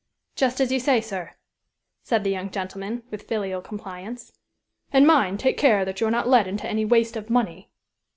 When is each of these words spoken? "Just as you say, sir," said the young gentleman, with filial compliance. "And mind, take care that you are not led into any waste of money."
"Just 0.35 0.59
as 0.59 0.71
you 0.71 0.79
say, 0.79 0.99
sir," 0.99 1.33
said 2.01 2.23
the 2.23 2.31
young 2.31 2.49
gentleman, 2.49 3.03
with 3.11 3.27
filial 3.27 3.61
compliance. 3.61 4.31
"And 4.91 5.05
mind, 5.05 5.39
take 5.39 5.57
care 5.59 5.85
that 5.85 6.01
you 6.01 6.07
are 6.07 6.09
not 6.09 6.27
led 6.27 6.47
into 6.47 6.65
any 6.67 6.85
waste 6.85 7.15
of 7.15 7.29
money." 7.29 7.69